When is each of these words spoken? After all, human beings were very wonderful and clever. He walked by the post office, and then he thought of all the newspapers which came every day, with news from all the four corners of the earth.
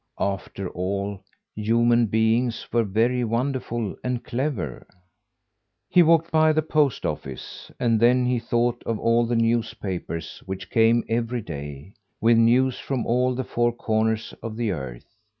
After 0.19 0.67
all, 0.69 1.21
human 1.55 2.07
beings 2.07 2.67
were 2.73 2.81
very 2.83 3.23
wonderful 3.23 3.95
and 4.03 4.23
clever. 4.23 4.87
He 5.91 6.01
walked 6.01 6.31
by 6.31 6.53
the 6.53 6.63
post 6.63 7.05
office, 7.05 7.69
and 7.79 7.99
then 7.99 8.25
he 8.25 8.39
thought 8.39 8.81
of 8.87 8.97
all 8.97 9.27
the 9.27 9.35
newspapers 9.35 10.41
which 10.47 10.71
came 10.71 11.03
every 11.07 11.43
day, 11.43 11.93
with 12.19 12.39
news 12.39 12.79
from 12.79 13.05
all 13.05 13.35
the 13.35 13.43
four 13.43 13.71
corners 13.71 14.33
of 14.41 14.55
the 14.55 14.71
earth. 14.71 15.05